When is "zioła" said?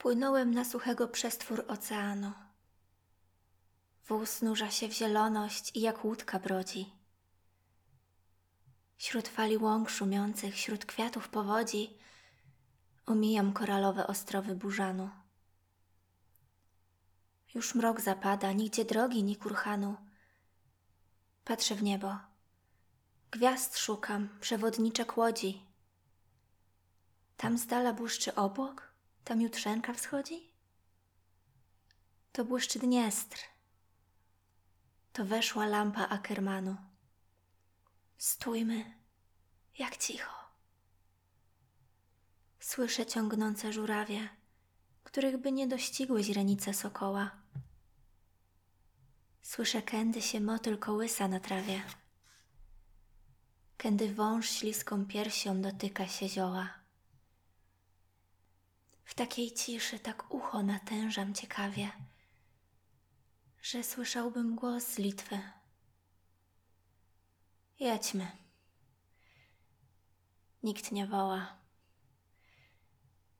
56.28-56.79